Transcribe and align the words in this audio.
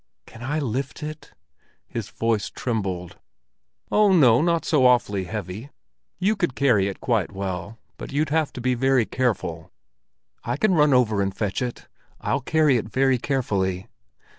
"Can 0.25 0.41
I 0.41 0.57
lift 0.57 1.03
it?" 1.03 1.31
His 1.87 2.09
voice 2.09 2.49
trembled. 2.49 3.19
"Oh, 3.91 4.11
no, 4.11 4.41
not 4.41 4.65
so 4.65 4.87
awfully 4.87 5.25
heavy. 5.25 5.69
You 6.17 6.35
could 6.35 6.55
carry 6.55 6.87
it 6.87 6.99
quite 6.99 7.31
well. 7.31 7.77
But 7.97 8.11
you'd 8.11 8.29
have 8.29 8.51
to 8.53 8.61
be 8.61 8.73
very 8.73 9.05
careful." 9.05 9.71
"I 10.43 10.57
can 10.57 10.73
run 10.73 10.91
over 10.95 11.21
and 11.21 11.37
fetch 11.37 11.61
it; 11.61 11.87
I'll 12.19 12.41
carry 12.41 12.77
it 12.77 12.89
very 12.89 13.19
carefully." 13.19 13.89